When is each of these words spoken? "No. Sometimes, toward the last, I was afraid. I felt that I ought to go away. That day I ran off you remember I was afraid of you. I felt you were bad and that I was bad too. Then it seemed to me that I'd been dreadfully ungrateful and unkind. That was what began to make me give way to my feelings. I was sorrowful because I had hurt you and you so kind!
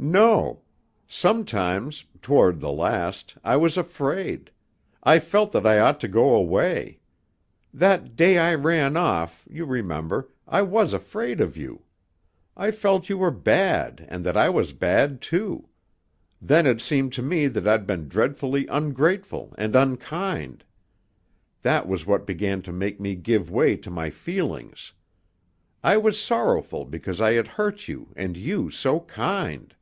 "No. 0.00 0.62
Sometimes, 1.08 2.04
toward 2.22 2.60
the 2.60 2.70
last, 2.70 3.36
I 3.42 3.56
was 3.56 3.76
afraid. 3.76 4.52
I 5.02 5.18
felt 5.18 5.50
that 5.50 5.66
I 5.66 5.80
ought 5.80 5.98
to 5.98 6.06
go 6.06 6.36
away. 6.36 7.00
That 7.74 8.14
day 8.14 8.38
I 8.38 8.54
ran 8.54 8.96
off 8.96 9.44
you 9.50 9.64
remember 9.64 10.28
I 10.46 10.62
was 10.62 10.94
afraid 10.94 11.40
of 11.40 11.56
you. 11.56 11.82
I 12.56 12.70
felt 12.70 13.08
you 13.08 13.18
were 13.18 13.32
bad 13.32 14.06
and 14.08 14.24
that 14.24 14.36
I 14.36 14.48
was 14.50 14.72
bad 14.72 15.20
too. 15.20 15.68
Then 16.40 16.64
it 16.64 16.80
seemed 16.80 17.12
to 17.14 17.22
me 17.22 17.48
that 17.48 17.66
I'd 17.66 17.84
been 17.84 18.06
dreadfully 18.06 18.68
ungrateful 18.68 19.52
and 19.58 19.74
unkind. 19.74 20.62
That 21.62 21.88
was 21.88 22.06
what 22.06 22.24
began 22.24 22.62
to 22.62 22.72
make 22.72 23.00
me 23.00 23.16
give 23.16 23.50
way 23.50 23.74
to 23.78 23.90
my 23.90 24.10
feelings. 24.10 24.92
I 25.82 25.96
was 25.96 26.22
sorrowful 26.22 26.84
because 26.84 27.20
I 27.20 27.32
had 27.32 27.48
hurt 27.48 27.88
you 27.88 28.12
and 28.14 28.36
you 28.36 28.70
so 28.70 29.00
kind! 29.00 29.74